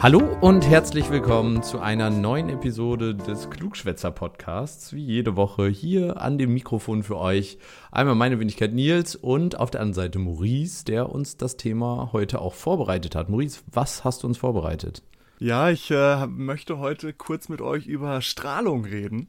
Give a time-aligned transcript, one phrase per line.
[0.00, 4.92] Hallo und herzlich willkommen zu einer neuen Episode des Klugschwätzer Podcasts.
[4.92, 7.58] Wie jede Woche hier an dem Mikrofon für euch.
[7.90, 12.40] Einmal meine Wenigkeit Nils und auf der anderen Seite Maurice, der uns das Thema heute
[12.40, 13.28] auch vorbereitet hat.
[13.28, 15.02] Maurice, was hast du uns vorbereitet?
[15.40, 19.28] Ja, ich äh, möchte heute kurz mit euch über Strahlung reden.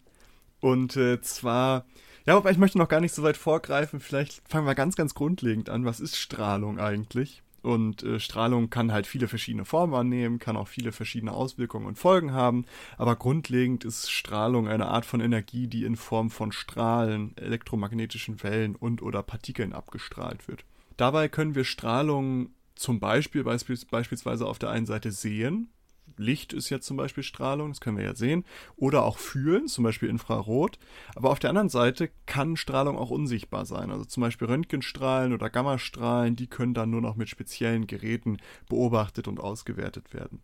[0.60, 1.86] Und äh, zwar,
[2.28, 4.00] ja, aber ich möchte noch gar nicht so weit vorgreifen.
[4.00, 5.86] Vielleicht fangen wir ganz, ganz grundlegend an.
[5.86, 7.42] Was ist Strahlung eigentlich?
[7.62, 11.98] Und äh, Strahlung kann halt viele verschiedene Formen annehmen, kann auch viele verschiedene Auswirkungen und
[11.98, 12.66] Folgen haben.
[12.98, 18.76] Aber grundlegend ist Strahlung eine Art von Energie, die in Form von Strahlen, elektromagnetischen Wellen
[18.76, 20.66] und oder Partikeln abgestrahlt wird.
[20.98, 25.70] Dabei können wir Strahlung zum Beispiel beispielsweise auf der einen Seite sehen,
[26.18, 28.46] Licht ist jetzt zum Beispiel Strahlung, das können wir ja sehen,
[28.76, 30.80] oder auch fühlen, zum Beispiel Infrarot.
[31.16, 33.92] Aber auf der anderen Seite kann Strahlung auch unsichtbar sein.
[33.92, 39.28] Also zum Beispiel Röntgenstrahlen oder Gammastrahlen, die können dann nur noch mit speziellen Geräten beobachtet
[39.28, 40.42] und ausgewertet werden.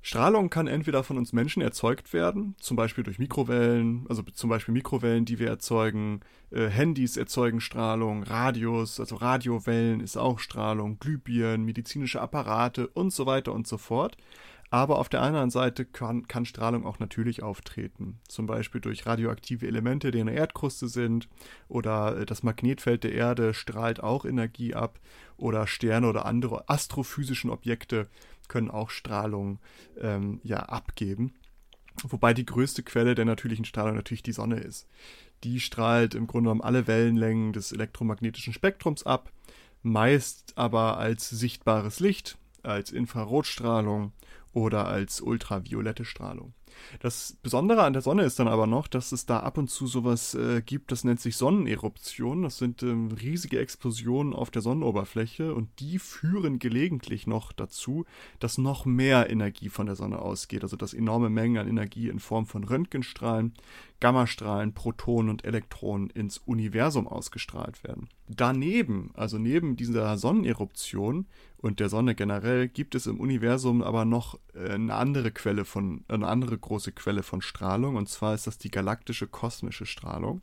[0.00, 4.72] Strahlung kann entweder von uns Menschen erzeugt werden, zum Beispiel durch Mikrowellen, also zum Beispiel
[4.72, 11.64] Mikrowellen, die wir erzeugen, äh, Handys erzeugen Strahlung, Radios, also Radiowellen ist auch Strahlung, Glühbirnen,
[11.64, 14.16] medizinische Apparate und so weiter und so fort.
[14.70, 18.20] Aber auf der anderen Seite kann, kann Strahlung auch natürlich auftreten.
[18.28, 21.28] Zum Beispiel durch radioaktive Elemente, die in der Erdkruste sind.
[21.68, 25.00] Oder äh, das Magnetfeld der Erde strahlt auch Energie ab.
[25.38, 28.08] Oder Sterne oder andere astrophysischen Objekte
[28.48, 29.58] können auch Strahlung
[30.00, 31.34] ähm, ja, abgeben.
[32.04, 34.86] Wobei die größte Quelle der natürlichen Strahlung natürlich die Sonne ist.
[35.44, 39.30] Die strahlt im Grunde genommen alle Wellenlängen des elektromagnetischen Spektrums ab,
[39.82, 44.12] meist aber als sichtbares Licht, als Infrarotstrahlung
[44.52, 46.54] oder als ultraviolette Strahlung.
[47.00, 49.86] Das Besondere an der Sonne ist dann aber noch, dass es da ab und zu
[49.86, 52.42] sowas äh, gibt, das nennt sich Sonneneruption.
[52.42, 58.04] Das sind ähm, riesige Explosionen auf der Sonnenoberfläche und die führen gelegentlich noch dazu,
[58.38, 60.62] dass noch mehr Energie von der Sonne ausgeht.
[60.62, 63.54] Also dass enorme Mengen an Energie in Form von Röntgenstrahlen,
[64.00, 68.08] Gammastrahlen, Protonen und Elektronen ins Universum ausgestrahlt werden.
[68.28, 74.38] Daneben, also neben dieser Sonneneruption und der Sonne generell, gibt es im Universum aber noch
[74.54, 78.58] äh, eine andere Quelle von, eine andere große Quelle von Strahlung, und zwar ist das
[78.58, 80.42] die galaktische kosmische Strahlung.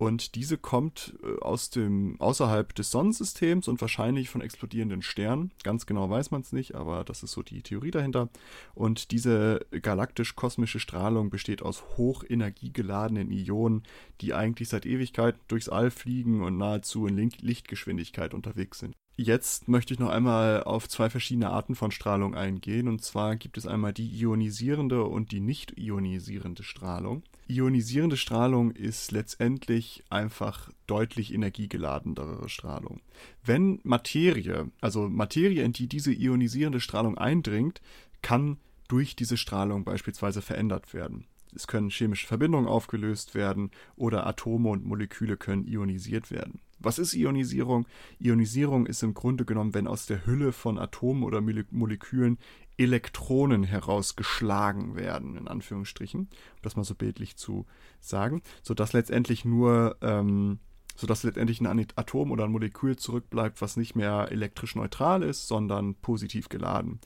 [0.00, 5.50] Und diese kommt äh, aus dem außerhalb des Sonnensystems und wahrscheinlich von explodierenden Sternen.
[5.62, 8.30] Ganz genau weiß man es nicht, aber das ist so die Theorie dahinter.
[8.74, 13.82] Und diese galaktisch-kosmische Strahlung besteht aus hochenergiegeladenen Ionen,
[14.22, 18.96] die eigentlich seit Ewigkeit durchs All fliegen und nahezu in Lichtgeschwindigkeit unterwegs sind.
[19.16, 22.88] Jetzt möchte ich noch einmal auf zwei verschiedene Arten von Strahlung eingehen.
[22.88, 27.22] Und zwar gibt es einmal die ionisierende und die nicht ionisierende Strahlung.
[27.46, 33.00] Ionisierende Strahlung ist letztendlich einfach deutlich energiegeladenere Strahlung.
[33.44, 37.82] Wenn Materie, also Materie, in die diese ionisierende Strahlung eindringt,
[38.22, 41.26] kann durch diese Strahlung beispielsweise verändert werden.
[41.54, 46.60] Es können chemische Verbindungen aufgelöst werden oder Atome und Moleküle können ionisiert werden.
[46.80, 47.86] Was ist Ionisierung?
[48.18, 52.38] Ionisierung ist im Grunde genommen, wenn aus der Hülle von Atomen oder Molekülen
[52.78, 56.28] Elektronen herausgeschlagen werden, in Anführungsstrichen, um
[56.62, 57.66] das mal so bildlich zu
[58.00, 60.60] sagen, sodass letztendlich nur, ähm,
[60.96, 65.94] sodass letztendlich ein Atom oder ein Molekül zurückbleibt, was nicht mehr elektrisch neutral ist, sondern
[65.96, 67.00] positiv geladen.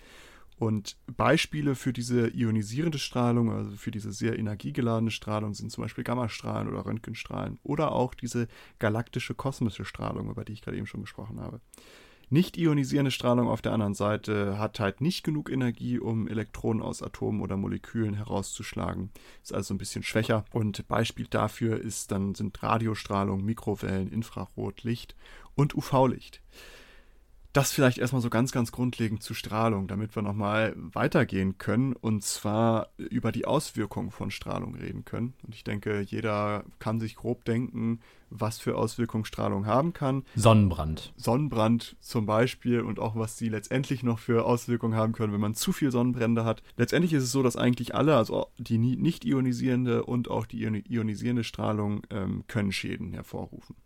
[0.56, 6.04] Und Beispiele für diese ionisierende Strahlung, also für diese sehr energiegeladene Strahlung, sind zum Beispiel
[6.04, 8.46] Gammastrahlen oder Röntgenstrahlen oder auch diese
[8.78, 11.60] galaktische kosmische Strahlung, über die ich gerade eben schon gesprochen habe.
[12.30, 17.02] Nicht ionisierende Strahlung auf der anderen Seite hat halt nicht genug Energie, um Elektronen aus
[17.02, 19.10] Atomen oder Molekülen herauszuschlagen.
[19.42, 20.44] Ist also ein bisschen schwächer.
[20.52, 25.14] Und Beispiel dafür ist dann sind Radiostrahlung, Mikrowellen, Infrarot, Licht
[25.54, 26.40] und UV-Licht.
[27.54, 32.24] Das vielleicht erstmal so ganz, ganz grundlegend zu Strahlung, damit wir nochmal weitergehen können und
[32.24, 35.34] zwar über die Auswirkungen von Strahlung reden können.
[35.44, 40.24] Und ich denke, jeder kann sich grob denken, was für Auswirkungen Strahlung haben kann.
[40.34, 41.12] Sonnenbrand.
[41.16, 45.54] Sonnenbrand zum Beispiel und auch was sie letztendlich noch für Auswirkungen haben können, wenn man
[45.54, 46.60] zu viel Sonnenbrände hat.
[46.76, 51.44] Letztendlich ist es so, dass eigentlich alle, also die nicht ionisierende und auch die ionisierende
[51.44, 53.76] Strahlung, ähm, können Schäden hervorrufen.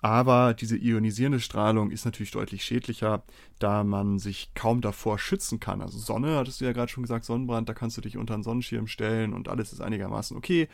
[0.00, 3.24] Aber diese ionisierende Strahlung ist natürlich deutlich schädlicher,
[3.58, 5.82] da man sich kaum davor schützen kann.
[5.82, 8.44] Also Sonne, hattest du ja gerade schon gesagt, Sonnenbrand, da kannst du dich unter einen
[8.44, 10.68] Sonnenschirm stellen und alles ist einigermaßen okay.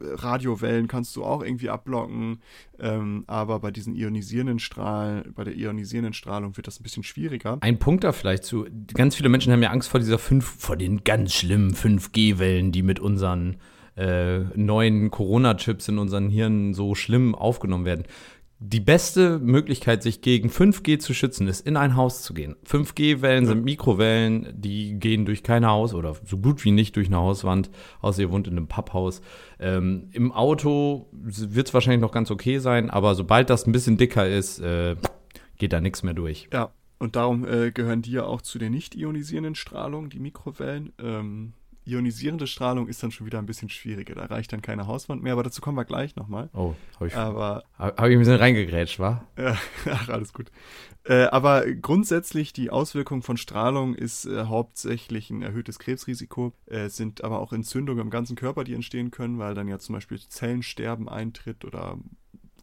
[0.00, 2.40] Radiowellen kannst du auch irgendwie abblocken,
[2.78, 7.58] ähm, aber bei diesen ionisierenden Strahlen, bei der ionisierenden Strahlung wird das ein bisschen schwieriger.
[7.60, 10.76] Ein Punkt da vielleicht zu, ganz viele Menschen haben ja Angst vor dieser 5, vor
[10.76, 13.58] den ganz schlimmen 5G-Wellen, die mit unseren
[13.96, 18.04] äh, neuen Corona-Chips in unseren Hirnen so schlimm aufgenommen werden
[18.64, 22.54] die beste Möglichkeit, sich gegen 5G zu schützen, ist in ein Haus zu gehen.
[22.64, 27.16] 5G-Wellen sind Mikrowellen, die gehen durch kein Haus oder so gut wie nicht durch eine
[27.16, 27.70] Hauswand,
[28.00, 29.20] außer ihr wohnt in einem Papphaus.
[29.58, 33.96] Ähm, Im Auto wird es wahrscheinlich noch ganz okay sein, aber sobald das ein bisschen
[33.96, 34.94] dicker ist, äh,
[35.58, 36.48] geht da nichts mehr durch.
[36.52, 40.92] Ja, und darum äh, gehören die ja auch zu den nicht ionisierenden Strahlungen, die Mikrowellen.
[41.02, 44.14] Ähm, ionisierende Strahlung ist dann schon wieder ein bisschen schwieriger.
[44.14, 46.48] Da reicht dann keine Hauswand mehr, aber dazu kommen wir gleich nochmal.
[46.52, 49.26] Oh, habe ich, Aber hab, ich ein bisschen reingegrätscht, wa?
[49.36, 49.56] Ja,
[49.90, 50.50] ach, alles gut.
[51.04, 56.52] Äh, aber grundsätzlich die Auswirkung von Strahlung ist äh, hauptsächlich ein erhöhtes Krebsrisiko.
[56.66, 59.78] Äh, es sind aber auch Entzündungen im ganzen Körper, die entstehen können, weil dann ja
[59.78, 61.98] zum Beispiel Zellensterben eintritt oder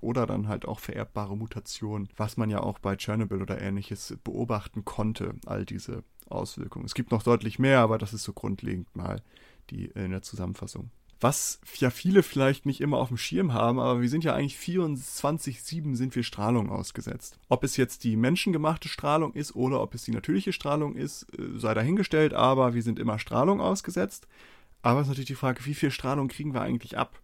[0.02, 4.86] oder dann halt auch vererbbare Mutationen, was man ja auch bei Tschernobyl oder ähnliches beobachten
[4.86, 6.86] konnte, all diese Auswirkungen.
[6.86, 9.22] Es gibt noch deutlich mehr, aber das ist so grundlegend mal
[9.70, 10.90] die in der Zusammenfassung.
[11.22, 14.56] Was ja viele vielleicht nicht immer auf dem Schirm haben, aber wir sind ja eigentlich
[14.56, 17.38] 24-7 sind wir Strahlung ausgesetzt.
[17.50, 21.60] Ob es jetzt die menschengemachte Strahlung ist oder ob es die natürliche Strahlung ist, äh,
[21.60, 24.28] sei dahingestellt, aber wir sind immer Strahlung ausgesetzt.
[24.82, 27.20] Aber es ist natürlich die Frage, wie viel Strahlung kriegen wir eigentlich ab?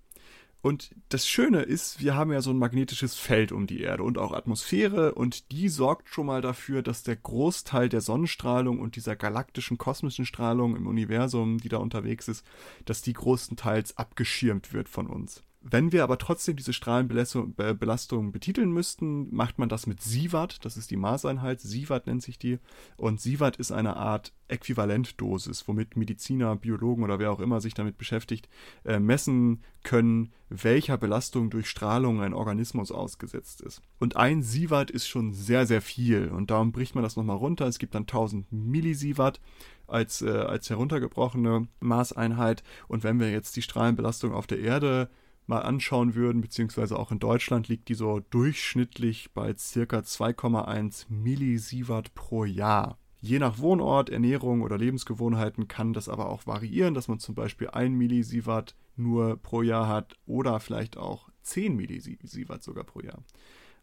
[0.66, 4.18] Und das Schöne ist, wir haben ja so ein magnetisches Feld um die Erde und
[4.18, 9.16] auch Atmosphäre und die sorgt schon mal dafür, dass der Großteil der Sonnenstrahlung und dieser
[9.16, 12.44] galaktischen kosmischen Strahlung im Universum, die da unterwegs ist,
[12.86, 15.44] dass die größtenteils abgeschirmt wird von uns.
[15.68, 20.92] Wenn wir aber trotzdem diese Strahlenbelastung betiteln müssten, macht man das mit Sievert, das ist
[20.92, 22.60] die Maßeinheit, Sievert nennt sich die.
[22.98, 27.98] Und Sievert ist eine Art Äquivalentdosis, womit Mediziner, Biologen oder wer auch immer sich damit
[27.98, 28.48] beschäftigt,
[28.84, 33.82] äh, messen können, welcher Belastung durch Strahlung ein Organismus ausgesetzt ist.
[33.98, 37.66] Und ein Sievert ist schon sehr, sehr viel und darum bricht man das nochmal runter.
[37.66, 39.42] Es gibt dann 1000 Millisievert
[39.88, 42.62] als, äh, als heruntergebrochene Maßeinheit.
[42.88, 45.10] Und wenn wir jetzt die Strahlenbelastung auf der Erde
[45.48, 52.14] mal anschauen würden, beziehungsweise auch in Deutschland liegt die so durchschnittlich bei circa 2,1 Millisievert
[52.16, 52.98] pro Jahr.
[53.22, 57.70] Je nach Wohnort, Ernährung oder Lebensgewohnheiten kann das aber auch variieren, dass man zum Beispiel
[57.70, 63.24] 1 Millisievert nur pro Jahr hat oder vielleicht auch 10 Millisievert sogar pro Jahr.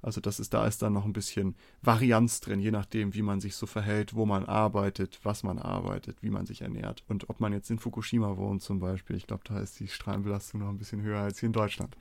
[0.02, 3.40] Also das ist, da ist dann noch ein bisschen Varianz drin, je nachdem, wie man
[3.40, 7.04] sich so verhält, wo man arbeitet, was man arbeitet, wie man sich ernährt.
[7.08, 10.60] Und ob man jetzt in Fukushima wohnt zum Beispiel, ich glaube, da ist die Strahlenbelastung
[10.60, 11.96] noch ein bisschen höher als hier in Deutschland.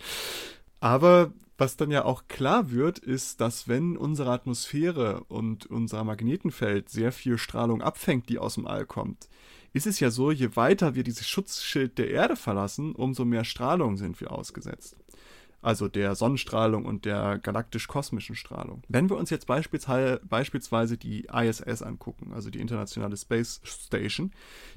[0.79, 6.89] Aber was dann ja auch klar wird, ist, dass wenn unsere Atmosphäre und unser Magnetenfeld
[6.89, 9.29] sehr viel Strahlung abfängt, die aus dem All kommt,
[9.73, 13.95] ist es ja so, je weiter wir dieses Schutzschild der Erde verlassen, umso mehr Strahlung
[13.95, 14.97] sind wir ausgesetzt
[15.61, 18.83] also der Sonnenstrahlung und der galaktisch-kosmischen Strahlung.
[18.87, 24.31] Wenn wir uns jetzt beispielsweise die ISS angucken, also die Internationale Space Station,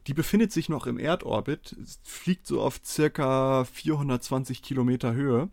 [0.06, 5.48] die befindet sich noch im Erdorbit, fliegt so auf circa 420 Kilometer Höhe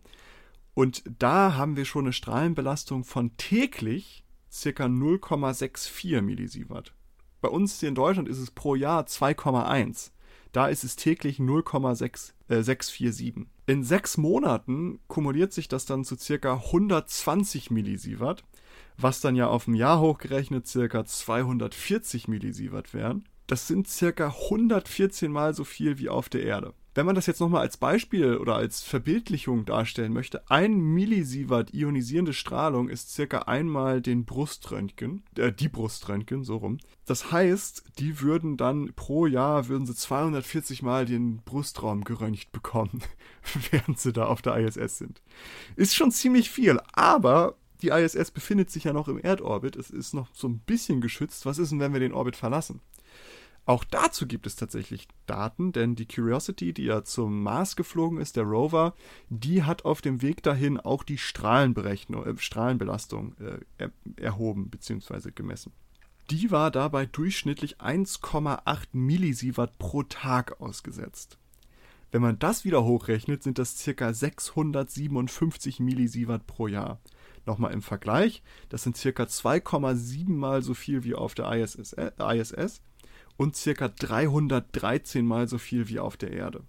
[0.74, 6.94] und da haben wir schon eine Strahlenbelastung von täglich circa 0,64 Millisievert.
[7.40, 10.10] Bei uns hier in Deutschland ist es pro Jahr 2,1.
[10.52, 13.46] Da ist es täglich 0,647.
[13.64, 18.42] In sechs Monaten kumuliert sich das dann zu circa 120 Millisievert,
[18.96, 23.24] was dann ja auf dem Jahr hochgerechnet circa 240 Millisievert wären.
[23.46, 26.74] Das sind circa 114 mal so viel wie auf der Erde.
[26.94, 32.34] Wenn man das jetzt nochmal als Beispiel oder als Verbildlichung darstellen möchte, ein Millisievert ionisierende
[32.34, 36.78] Strahlung ist circa einmal den Bruströntgen, äh, die Bruströntgen, so rum.
[37.06, 43.02] Das heißt, die würden dann pro Jahr, würden sie 240 Mal den Brustraum geröntgt bekommen,
[43.70, 45.22] während sie da auf der ISS sind.
[45.76, 50.14] Ist schon ziemlich viel, aber die ISS befindet sich ja noch im Erdorbit, es ist
[50.14, 51.46] noch so ein bisschen geschützt.
[51.46, 52.80] Was ist denn, wenn wir den Orbit verlassen?
[53.64, 58.34] Auch dazu gibt es tatsächlich Daten, denn die Curiosity, die ja zum Mars geflogen ist,
[58.36, 58.94] der Rover,
[59.28, 65.30] die hat auf dem Weg dahin auch die äh, Strahlenbelastung äh, er, erhoben bzw.
[65.32, 65.70] gemessen.
[66.30, 71.38] Die war dabei durchschnittlich 1,8 Millisievert pro Tag ausgesetzt.
[72.10, 74.12] Wenn man das wieder hochrechnet, sind das ca.
[74.12, 77.00] 657 Millisievert pro Jahr.
[77.46, 79.22] Nochmal im Vergleich, das sind ca.
[79.22, 82.82] 2,7 mal so viel wie auf der ISS
[83.36, 86.62] und circa 313 mal so viel wie auf der Erde.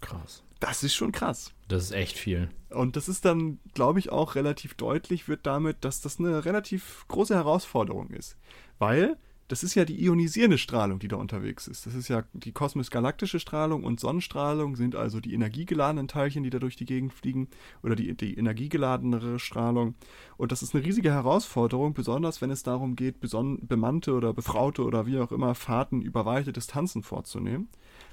[0.00, 0.42] Krass.
[0.60, 1.52] Das ist schon krass.
[1.68, 2.50] Das ist echt viel.
[2.70, 7.04] Und das ist dann, glaube ich, auch relativ deutlich, wird damit, dass das eine relativ
[7.08, 8.36] große Herausforderung ist.
[8.78, 9.16] Weil
[9.48, 11.86] das ist ja die ionisierende Strahlung, die da unterwegs ist.
[11.86, 16.58] Das ist ja die kosmisch-galaktische Strahlung und Sonnenstrahlung sind also die energiegeladenen Teilchen, die da
[16.58, 17.48] durch die Gegend fliegen
[17.82, 19.94] oder die, die energiegeladenere Strahlung.
[20.36, 25.06] Und das ist eine riesige Herausforderung, besonders wenn es darum geht, bemannte oder befraute oder
[25.06, 27.68] wie auch immer Fahrten über weite Distanzen vorzunehmen.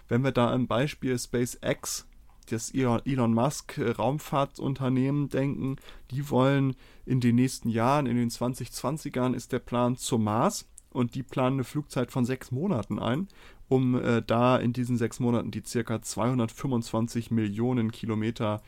[0.08, 2.08] Wenn wir da im Beispiel SpaceX
[2.50, 5.78] das Elon Musk Raumfahrtunternehmen denken,
[6.12, 6.76] die wollen
[7.06, 11.58] in den nächsten Jahren, in den 2020ern ist der Plan zum Mars und die planen
[11.58, 13.28] eine Flugzeit von sechs Monaten ein,
[13.68, 18.62] um äh, da in diesen sechs Monaten die circa 225 Millionen Kilometer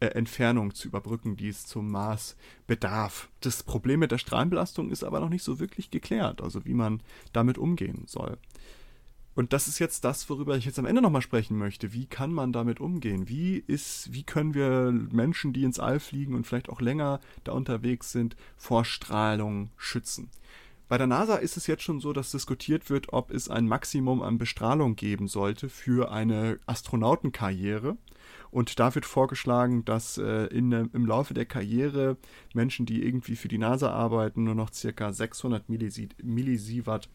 [0.00, 2.36] äh, Entfernung zu überbrücken, die es zum Mars
[2.66, 3.28] bedarf.
[3.40, 7.02] Das Problem mit der Strahlenbelastung ist aber noch nicht so wirklich geklärt, also wie man
[7.32, 8.38] damit umgehen soll.
[9.34, 11.92] Und das ist jetzt das, worüber ich jetzt am Ende nochmal sprechen möchte.
[11.92, 13.28] Wie kann man damit umgehen?
[13.28, 17.52] Wie ist, wie können wir Menschen, die ins All fliegen und vielleicht auch länger da
[17.52, 20.30] unterwegs sind, vor Strahlung schützen?
[20.88, 24.20] Bei der NASA ist es jetzt schon so, dass diskutiert wird, ob es ein Maximum
[24.22, 27.96] an Bestrahlung geben sollte für eine Astronautenkarriere.
[28.50, 32.18] Und da wird vorgeschlagen, dass äh, in, im Laufe der Karriere
[32.52, 37.08] Menschen, die irgendwie für die NASA arbeiten, nur noch circa 600 Millisievert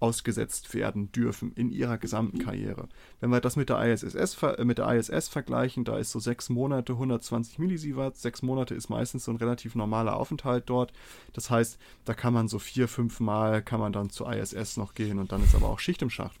[0.00, 2.88] ausgesetzt werden dürfen in ihrer gesamten Karriere.
[3.20, 6.48] Wenn wir das mit der ISS, äh, mit der ISS vergleichen, da ist so sechs
[6.48, 8.16] Monate 120 Millisievert.
[8.16, 10.92] Sechs Monate ist meistens so ein relativ normaler Aufenthalt dort.
[11.32, 14.94] Das heißt, da kann man so vier, fünf Mal kann man dann zur ISS noch
[14.94, 16.38] gehen und dann ist aber auch Schicht im Schacht.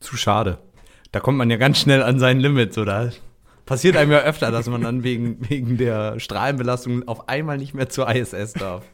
[0.00, 0.58] Zu schade.
[1.12, 3.12] Da kommt man ja ganz schnell an sein Limit, oder?
[3.66, 7.88] Passiert einem ja öfter, dass man dann wegen, wegen der Strahlenbelastung auf einmal nicht mehr
[7.88, 8.84] zur ISS darf.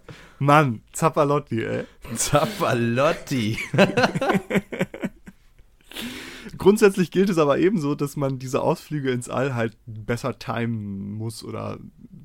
[0.41, 1.85] Mann, Zappalotti, ey.
[2.17, 3.59] Zappalotti.
[6.57, 11.45] Grundsätzlich gilt es aber ebenso, dass man diese Ausflüge ins All halt besser timen muss
[11.45, 11.79] oder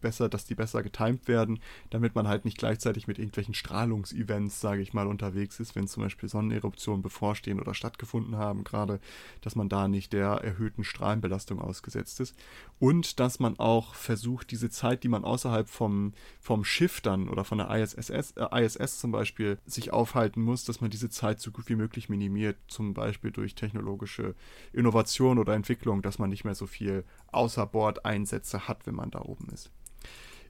[0.05, 1.59] besser, dass die besser getimt werden,
[1.89, 6.03] damit man halt nicht gleichzeitig mit irgendwelchen Strahlungsevents, sage ich mal, unterwegs ist, wenn zum
[6.03, 8.99] Beispiel Sonneneruptionen bevorstehen oder stattgefunden haben, gerade,
[9.41, 12.35] dass man da nicht der erhöhten Strahlenbelastung ausgesetzt ist.
[12.77, 17.43] Und dass man auch versucht, diese Zeit, die man außerhalb vom, vom Schiff dann oder
[17.43, 21.49] von der ISS, äh, ISS zum Beispiel sich aufhalten muss, dass man diese Zeit so
[21.49, 24.35] gut wie möglich minimiert, zum Beispiel durch technologische
[24.71, 29.49] Innovation oder Entwicklung, dass man nicht mehr so viel Außerbordeinsätze hat, wenn man da oben
[29.49, 29.71] ist.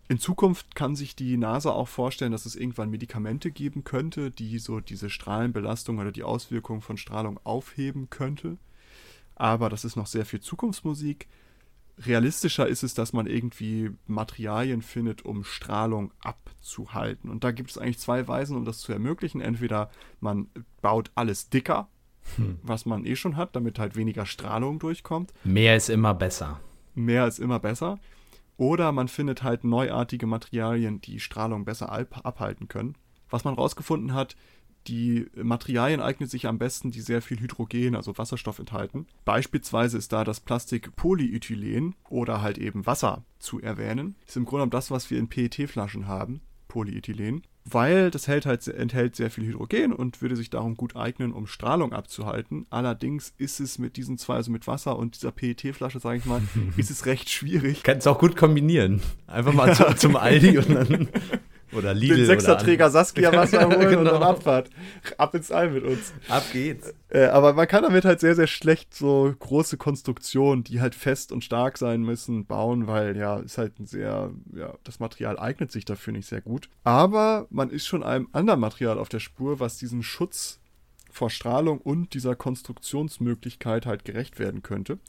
[0.08, 4.60] In Zukunft kann sich die NASA auch vorstellen, dass es irgendwann Medikamente geben könnte, die
[4.60, 8.58] so diese Strahlenbelastung oder die Auswirkungen von Strahlung aufheben könnte.
[9.36, 11.28] Aber das ist noch sehr viel Zukunftsmusik.
[11.98, 17.30] Realistischer ist es, dass man irgendwie Materialien findet, um Strahlung abzuhalten.
[17.30, 19.42] Und da gibt es eigentlich zwei Weisen, um das zu ermöglichen.
[19.42, 20.50] Entweder man
[20.82, 21.88] baut alles dicker,
[22.36, 22.60] hm.
[22.62, 25.34] was man eh schon hat, damit halt weniger Strahlung durchkommt.
[25.44, 26.60] Mehr ist immer besser.
[26.94, 27.98] Mehr ist immer besser.
[28.58, 32.96] Oder man findet halt neuartige Materialien, die Strahlung besser abhalten können.
[33.30, 34.36] Was man rausgefunden hat,
[34.88, 39.08] die Materialien eignen sich am besten, die sehr viel Hydrogen, also Wasserstoff enthalten.
[39.26, 44.16] Beispielsweise ist da das Plastik Polyethylen oder halt eben Wasser zu erwähnen.
[44.28, 48.68] Ist im Grunde genommen das, was wir in PET-Flaschen haben, Polyethylen weil das hält halt,
[48.68, 52.68] enthält sehr viel Hydrogen und würde sich darum gut eignen, um Strahlung abzuhalten.
[52.70, 56.42] Allerdings ist es mit diesen zwei, also mit Wasser und dieser PET-Flasche, sage ich mal,
[56.78, 57.82] ist es recht schwierig.
[57.84, 59.02] Kannst du auch gut kombinieren.
[59.26, 59.74] Einfach mal ja.
[59.74, 61.10] zum, zum Aldi und dann
[61.76, 62.18] oder Lidl.
[62.18, 64.00] Den Sechserträger Saskia Wasser holen genau.
[64.00, 64.70] und dann Abfahrt.
[65.18, 66.14] Ab ins All mit uns.
[66.30, 66.94] Ab geht's.
[67.10, 71.32] Äh, aber man kann damit halt sehr, sehr schlecht so große Konstruktionen, die halt fest
[71.32, 75.72] und stark sein müssen, bauen, weil ja, ist halt ein sehr, ja, das Material eignet
[75.72, 76.70] sich dafür nicht sehr gut.
[76.84, 80.60] Aber man ist schon einem anderen Material auf der Spur, was diesen Schutz
[81.12, 85.00] vor Strahlung und dieser Konstruktionsmöglichkeit halt gerecht werden könnte.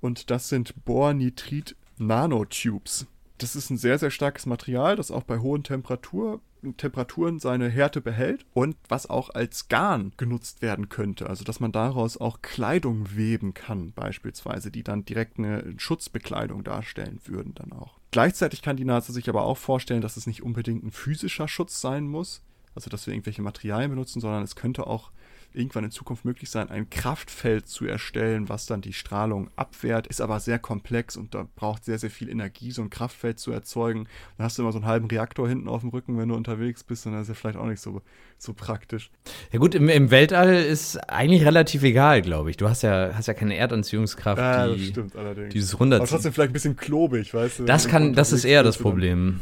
[0.00, 3.06] Und das sind Bornitrit Nanotubes.
[3.38, 6.40] Das ist ein sehr, sehr starkes Material, das auch bei hohen Temperatur,
[6.76, 11.28] Temperaturen seine Härte behält und was auch als Garn genutzt werden könnte.
[11.30, 17.20] Also, dass man daraus auch Kleidung weben kann, beispielsweise, die dann direkt eine Schutzbekleidung darstellen
[17.26, 17.98] würden, dann auch.
[18.10, 21.80] Gleichzeitig kann die NASA sich aber auch vorstellen, dass es nicht unbedingt ein physischer Schutz
[21.80, 22.42] sein muss,
[22.74, 25.12] also dass wir irgendwelche Materialien benutzen, sondern es könnte auch
[25.54, 30.20] irgendwann in Zukunft möglich sein, ein Kraftfeld zu erstellen, was dann die Strahlung abwehrt, ist
[30.20, 34.06] aber sehr komplex und da braucht sehr, sehr viel Energie, so ein Kraftfeld zu erzeugen.
[34.36, 36.84] Dann hast du immer so einen halben Reaktor hinten auf dem Rücken, wenn du unterwegs
[36.84, 38.02] bist und das ist ja vielleicht auch nicht so,
[38.36, 39.10] so praktisch.
[39.52, 42.56] Ja gut, im, im Weltall ist eigentlich relativ egal, glaube ich.
[42.56, 45.52] Du hast ja, hast ja keine Erdanziehungskraft, ja, die, das stimmt allerdings.
[45.52, 46.02] dieses runterzieht.
[46.02, 47.64] Aber trotzdem vielleicht ein bisschen klobig, weißt du?
[47.64, 49.40] Das kann, das ist eher das Problem.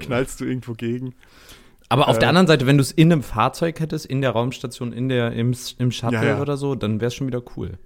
[0.00, 1.14] Knallst du irgendwo gegen.
[1.94, 4.30] Aber auf äh, der anderen Seite, wenn du es in einem Fahrzeug hättest, in der
[4.30, 6.40] Raumstation, in der, im, im Shuttle ja, ja.
[6.40, 7.78] oder so, dann wäre es schon wieder cool.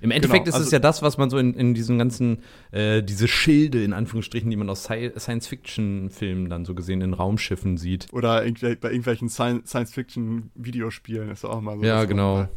[0.00, 2.38] Im Endeffekt genau, ist also, es ja das, was man so in, in diesen ganzen,
[2.70, 8.06] äh, diese Schilde in Anführungsstrichen, die man aus Science-Fiction-Filmen dann so gesehen in Raumschiffen sieht.
[8.12, 11.84] Oder bei irgendwelchen Science-Fiction-Videospielen ist auch mal so.
[11.84, 12.48] Ja, genau.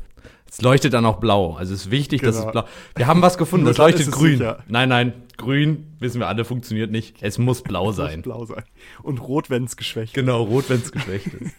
[0.48, 1.56] Es leuchtet dann auch blau.
[1.56, 2.32] Also es ist wichtig, genau.
[2.32, 2.64] dass es genau.
[2.64, 2.72] blau.
[2.96, 4.38] Wir haben was gefunden, das leuchtet grün.
[4.38, 4.64] Sicher.
[4.68, 7.18] Nein, nein, grün, wissen wir alle, funktioniert nicht.
[7.22, 8.10] Es muss blau sein.
[8.10, 8.64] es muss blau sein.
[9.02, 10.14] Und rot, wenn es geschwächt ist.
[10.14, 11.56] Genau, rot, wenn es geschwächt ist.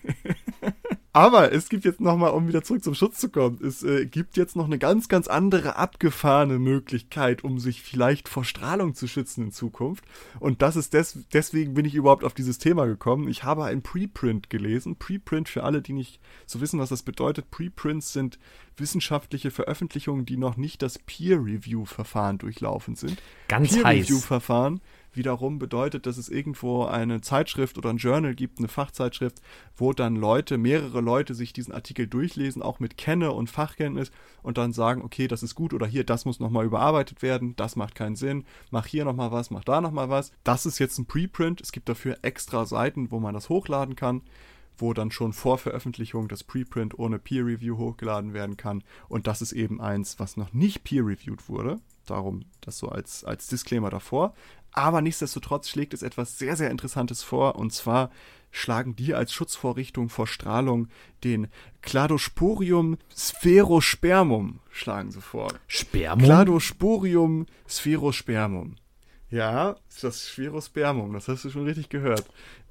[1.13, 4.37] Aber es gibt jetzt nochmal, um wieder zurück zum Schutz zu kommen, es äh, gibt
[4.37, 9.47] jetzt noch eine ganz, ganz andere abgefahrene Möglichkeit, um sich vielleicht vor Strahlung zu schützen
[9.47, 10.05] in Zukunft.
[10.39, 13.27] Und das ist des, deswegen bin ich überhaupt auf dieses Thema gekommen.
[13.27, 14.97] Ich habe ein Preprint gelesen.
[14.97, 17.51] Preprint für alle, die nicht so wissen, was das bedeutet.
[17.51, 18.39] Preprints sind
[18.77, 23.21] wissenschaftliche Veröffentlichungen, die noch nicht das Peer-Review-Verfahren durchlaufen sind.
[23.49, 23.83] Ganz heiß.
[23.83, 24.81] Peer-Review-Verfahren
[25.13, 29.41] wiederum bedeutet, dass es irgendwo eine Zeitschrift oder ein Journal gibt, eine Fachzeitschrift,
[29.77, 34.11] wo dann Leute, mehrere Leute sich diesen Artikel durchlesen, auch mit Kenne und Fachkenntnis
[34.43, 37.77] und dann sagen, okay, das ist gut oder hier, das muss nochmal überarbeitet werden, das
[37.77, 40.33] macht keinen Sinn, mach hier nochmal was, mach da nochmal was.
[40.45, 44.23] Das ist jetzt ein Preprint, es gibt dafür extra Seiten, wo man das hochladen kann
[44.81, 48.83] wo dann schon vor Veröffentlichung das Preprint ohne Peer Review hochgeladen werden kann.
[49.09, 51.81] Und das ist eben eins, was noch nicht peer reviewed wurde.
[52.07, 54.35] Darum das so als, als Disclaimer davor.
[54.73, 57.57] Aber nichtsdestotrotz schlägt es etwas sehr, sehr Interessantes vor.
[57.57, 58.11] Und zwar
[58.51, 60.89] schlagen die als Schutzvorrichtung vor Strahlung
[61.25, 61.49] den
[61.83, 65.53] Cladosporium spherospermum schlagen sie vor.
[65.67, 66.25] Spermum?
[66.25, 68.77] Cladosporium spherospermum.
[69.31, 72.25] Ja, das Spherospermum, das hast du schon richtig gehört.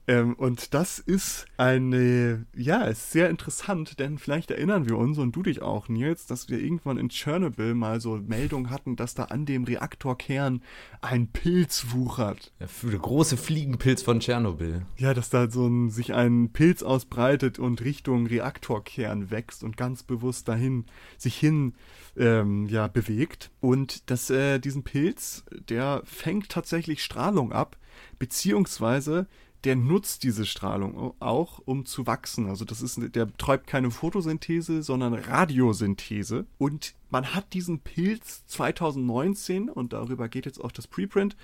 [0.09, 5.35] Ähm, und das ist eine, ja, ist sehr interessant, denn vielleicht erinnern wir uns und
[5.35, 9.25] du dich auch, Nils, dass wir irgendwann in Tschernobyl mal so Meldungen hatten, dass da
[9.25, 10.63] an dem Reaktorkern
[11.01, 12.51] ein Pilz wuchert.
[12.59, 14.81] Ja, für der große Fliegenpilz von Tschernobyl.
[14.97, 20.01] Ja, dass da so ein, sich ein Pilz ausbreitet und Richtung Reaktorkern wächst und ganz
[20.01, 20.85] bewusst dahin,
[21.19, 21.75] sich hin,
[22.17, 23.51] ähm, ja, bewegt.
[23.61, 27.77] Und dass äh, diesen Pilz, der fängt tatsächlich Strahlung ab,
[28.17, 29.27] beziehungsweise
[29.63, 32.47] der nutzt diese Strahlung auch, um zu wachsen.
[32.47, 36.45] Also das ist, der betreibt keine Photosynthese, sondern Radiosynthese.
[36.57, 41.35] Und man hat diesen Pilz 2019, und darüber geht jetzt auch das Preprint,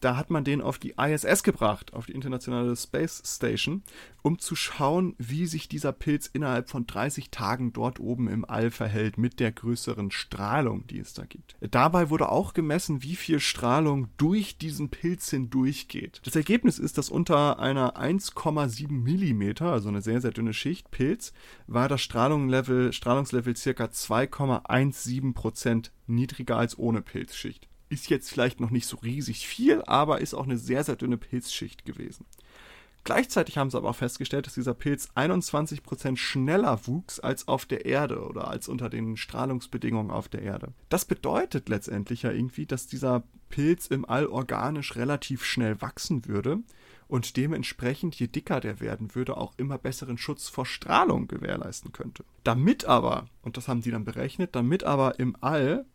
[0.00, 3.82] da hat man den auf die ISS gebracht, auf die Internationale Space Station,
[4.22, 8.70] um zu schauen, wie sich dieser Pilz innerhalb von 30 Tagen dort oben im All
[8.70, 11.56] verhält mit der größeren Strahlung, die es da gibt.
[11.60, 16.20] Dabei wurde auch gemessen, wie viel Strahlung durch diesen Pilz hindurchgeht.
[16.24, 21.32] Das Ergebnis ist, dass unter einer 1,7 Millimeter, also eine sehr, sehr dünne Schicht Pilz,
[21.66, 27.68] war das Strahlungslevel, Strahlungslevel circa 2,17 Prozent niedriger als ohne Pilzschicht.
[27.88, 31.16] Ist jetzt vielleicht noch nicht so riesig viel, aber ist auch eine sehr, sehr dünne
[31.16, 32.26] Pilzschicht gewesen.
[33.06, 37.86] Gleichzeitig haben sie aber auch festgestellt, dass dieser Pilz 21% schneller wuchs als auf der
[37.86, 40.72] Erde oder als unter den Strahlungsbedingungen auf der Erde.
[40.88, 46.58] Das bedeutet letztendlich ja irgendwie, dass dieser Pilz im All organisch relativ schnell wachsen würde
[47.06, 52.24] und dementsprechend, je dicker der werden würde, auch immer besseren Schutz vor Strahlung gewährleisten könnte.
[52.42, 55.86] Damit aber, und das haben die dann berechnet, damit aber im All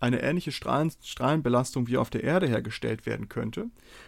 [0.00, 3.66] eine ähnliche Strahlen, Strahlenbelastung wie auf der Erde hergestellt werden könnte,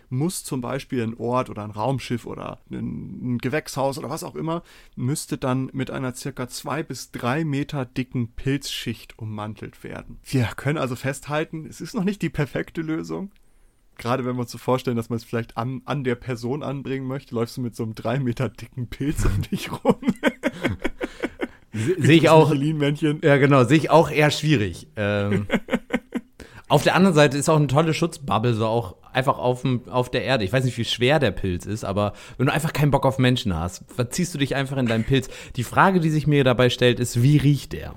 [0.08, 4.36] muss zum Beispiel ein Ort oder ein Raumschiff oder ein, ein Gewächshaus oder was auch
[4.36, 4.62] immer,
[4.96, 10.18] müsste dann mit einer circa zwei bis drei Meter dicken Pilzschicht ummantelt werden.
[10.24, 13.30] Wir können also festhalten, es ist noch nicht die perfekte Lösung.
[13.96, 17.06] Gerade wenn wir uns so vorstellen, dass man es vielleicht an, an der Person anbringen
[17.06, 19.96] möchte, läufst du mit so einem drei Meter dicken Pilz um dich rum.
[21.72, 22.52] Sehe ich auch.
[22.52, 24.88] Ja, genau, sehe ich auch eher schwierig.
[24.96, 25.46] Ähm,
[26.70, 30.10] auf der anderen Seite ist auch eine tolle Schutzbubble, so auch einfach auf, dem, auf
[30.10, 30.44] der Erde.
[30.44, 33.18] Ich weiß nicht, wie schwer der Pilz ist, aber wenn du einfach keinen Bock auf
[33.18, 35.28] Menschen hast, verziehst du dich einfach in deinen Pilz.
[35.56, 37.94] Die Frage, die sich mir dabei stellt, ist, wie riecht der?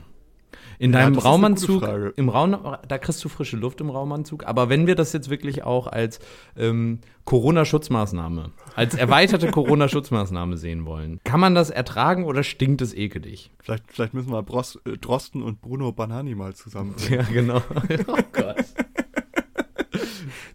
[0.79, 1.83] In deinem ja, Raumanzug,
[2.15, 2.57] im Raum,
[2.87, 4.45] da kriegst du frische Luft im Raumanzug.
[4.45, 6.19] Aber wenn wir das jetzt wirklich auch als
[6.57, 13.51] ähm, Corona-Schutzmaßnahme, als erweiterte Corona-Schutzmaßnahme sehen wollen, kann man das ertragen oder stinkt es ekelig?
[13.59, 16.95] Vielleicht, vielleicht müssen wir Bros, äh, Drosten und Bruno Banani mal zusammen.
[17.09, 17.61] Ja, genau.
[18.07, 18.55] oh Gott.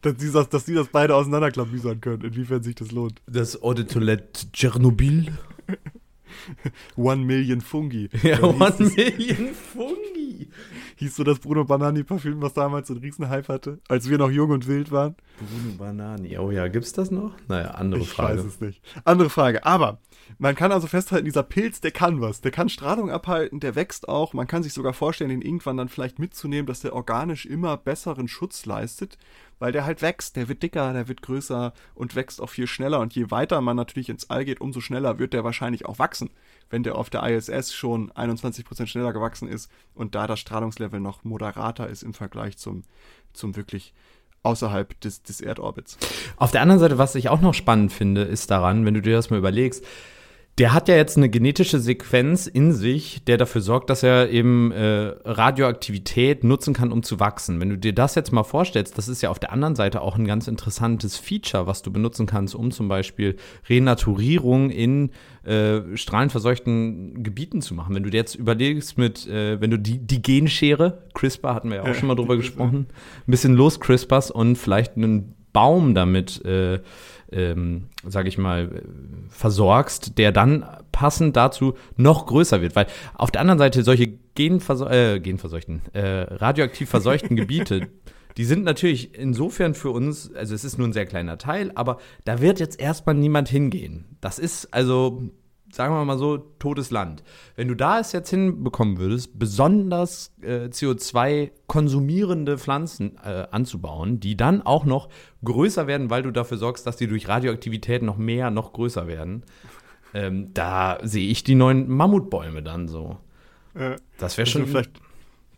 [0.03, 3.21] dass, die das, dass die das beide auseinanderklamüsern können, inwiefern sich das lohnt.
[3.27, 5.33] Das Eau de Toilette Tschernobyl.
[6.97, 8.09] One Million Fungi.
[8.23, 10.49] Ja, One Million Fungi.
[10.97, 14.31] Hieß so das Bruno Banani Parfüm, was damals so einen Riesenhype hatte, als wir noch
[14.31, 15.15] jung und wild waren?
[15.39, 16.37] Bruno Banani.
[16.39, 17.35] Oh ja, gibt's das noch?
[17.47, 18.39] Naja, andere ich Frage.
[18.39, 18.83] Ich weiß es nicht.
[19.05, 19.65] Andere Frage.
[19.65, 20.01] Aber
[20.39, 22.41] man kann also festhalten, dieser Pilz, der kann was.
[22.41, 24.35] Der kann Strahlung abhalten, der wächst auch.
[24.35, 28.29] Man kann sich sogar vorstellen, den irgendwann dann vielleicht mitzunehmen, dass der organisch immer besseren
[28.29, 29.17] Schutz leistet
[29.59, 33.01] weil der halt wächst, der wird dicker, der wird größer und wächst auch viel schneller.
[33.01, 36.31] Und je weiter man natürlich ins All geht, umso schneller wird der wahrscheinlich auch wachsen.
[36.71, 41.25] Wenn der auf der ISS schon 21% schneller gewachsen ist und da das Strahlungslevel noch
[41.25, 42.85] moderater ist im Vergleich zum,
[43.33, 43.95] zum wirklich
[44.43, 45.99] außerhalb des, des Erdorbits.
[46.37, 49.17] Auf der anderen Seite, was ich auch noch spannend finde, ist daran, wenn du dir
[49.17, 49.85] das mal überlegst,
[50.59, 54.73] Der hat ja jetzt eine genetische Sequenz in sich, der dafür sorgt, dass er eben
[54.73, 57.61] äh, Radioaktivität nutzen kann, um zu wachsen.
[57.61, 60.17] Wenn du dir das jetzt mal vorstellst, das ist ja auf der anderen Seite auch
[60.17, 63.37] ein ganz interessantes Feature, was du benutzen kannst, um zum Beispiel
[63.69, 65.11] Renaturierung in
[65.45, 67.95] äh, strahlenverseuchten Gebieten zu machen.
[67.95, 71.77] Wenn du dir jetzt überlegst mit, äh, wenn du die, die Genschere, CRISPR hatten wir
[71.77, 76.45] ja auch schon mal drüber gesprochen, ein bisschen los CRISPRs und vielleicht einen Baum damit
[76.45, 76.81] äh,
[77.33, 78.83] ähm, sage ich mal,
[79.29, 82.77] versorgst, der dann passend dazu noch größer wird.
[82.77, 87.89] Weil auf der anderen Seite solche genverso äh, genverseuchten, äh, radioaktiv verseuchten Gebiete,
[88.37, 91.99] die sind natürlich insofern für uns, also es ist nur ein sehr kleiner Teil, aber
[92.25, 94.17] da wird jetzt erstmal niemand hingehen.
[94.21, 95.23] Das ist also
[95.73, 97.23] sagen wir mal so, totes Land.
[97.57, 104.37] Wenn du da es jetzt hinbekommen würdest, besonders äh, CO2 konsumierende Pflanzen äh, anzubauen, die
[104.37, 105.09] dann auch noch
[105.45, 109.45] größer werden, weil du dafür sorgst, dass die durch Radioaktivität noch mehr, noch größer werden,
[110.15, 113.19] ähm, da sehe ich die neuen Mammutbäume dann so.
[113.75, 114.67] Äh, das wäre schon.
[114.67, 115.01] Vielleicht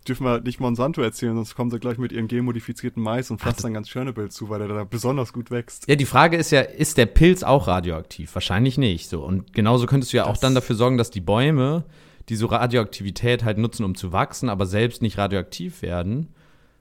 [0.07, 3.75] dürfen wir nicht Monsanto erzählen, sonst kommen sie gleich mit ihren genmodifizierten Mais und pflastern
[3.75, 5.89] ganz Chernobyl zu, weil der da besonders gut wächst.
[5.89, 8.35] Ja, die Frage ist ja, ist der Pilz auch radioaktiv?
[8.35, 9.09] Wahrscheinlich nicht.
[9.09, 9.23] So.
[9.23, 11.85] Und genauso könntest du ja das auch dann dafür sorgen, dass die Bäume
[12.31, 16.29] die so Radioaktivität halt nutzen, um zu wachsen, aber selbst nicht radioaktiv werden,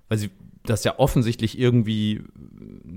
[0.08, 0.30] weil sie
[0.64, 2.22] das ja offensichtlich irgendwie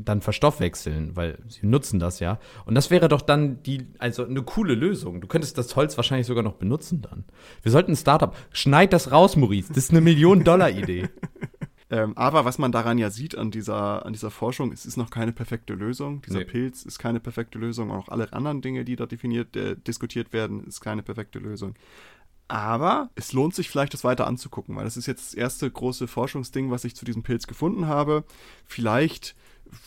[0.04, 2.38] dann verstoffwechseln, weil sie nutzen das ja.
[2.64, 5.20] Und das wäre doch dann die, also eine coole Lösung.
[5.20, 7.24] Du könntest das Holz wahrscheinlich sogar noch benutzen dann.
[7.62, 8.34] Wir sollten ein Startup.
[8.52, 9.68] Schneid das raus, Maurice.
[9.68, 11.08] Das ist eine Million-Dollar-Idee.
[11.90, 15.10] ähm, aber was man daran ja sieht an dieser, an dieser Forschung, es ist noch
[15.10, 16.22] keine perfekte Lösung.
[16.22, 16.44] Dieser nee.
[16.44, 17.90] Pilz ist keine perfekte Lösung.
[17.90, 21.74] Auch alle anderen Dinge, die da definiert, äh, diskutiert werden, ist keine perfekte Lösung.
[22.52, 26.06] Aber es lohnt sich vielleicht, das weiter anzugucken, weil das ist jetzt das erste große
[26.06, 28.24] Forschungsding, was ich zu diesem Pilz gefunden habe.
[28.66, 29.34] Vielleicht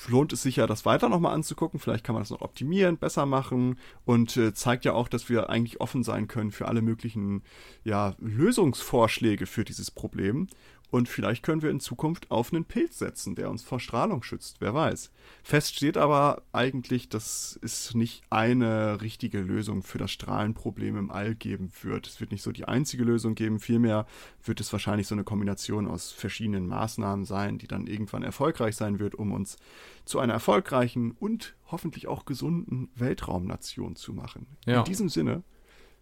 [0.07, 1.79] lohnt es sich ja, das weiter nochmal anzugucken.
[1.79, 5.49] Vielleicht kann man das noch optimieren, besser machen und äh, zeigt ja auch, dass wir
[5.49, 7.43] eigentlich offen sein können für alle möglichen
[7.83, 10.47] ja, Lösungsvorschläge für dieses Problem.
[10.91, 14.57] Und vielleicht können wir in Zukunft auf einen Pilz setzen, der uns vor Strahlung schützt.
[14.61, 15.11] Wer weiß.
[15.43, 21.35] Fest steht aber eigentlich, dass es nicht eine richtige Lösung für das Strahlenproblem im All
[21.35, 22.07] geben wird.
[22.07, 23.59] Es wird nicht so die einzige Lösung geben.
[23.59, 24.05] Vielmehr
[24.43, 28.99] wird es wahrscheinlich so eine Kombination aus verschiedenen Maßnahmen sein, die dann irgendwann erfolgreich sein
[28.99, 29.57] wird, um uns
[30.05, 34.47] zu einer erfolgreichen und hoffentlich auch gesunden Weltraumnation zu machen.
[34.65, 34.79] Ja.
[34.79, 35.43] In diesem Sinne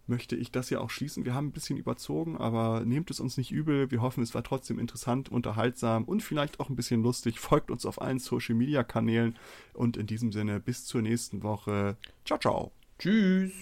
[0.06, 1.24] möchte ich das ja auch schließen.
[1.24, 3.90] Wir haben ein bisschen überzogen, aber nehmt es uns nicht übel.
[3.90, 7.40] Wir hoffen, es war trotzdem interessant, unterhaltsam und vielleicht auch ein bisschen lustig.
[7.40, 9.36] Folgt uns auf allen Social Media Kanälen
[9.72, 11.96] und in diesem Sinne bis zur nächsten Woche.
[12.24, 12.72] Ciao, ciao.
[12.98, 13.54] Tschüss.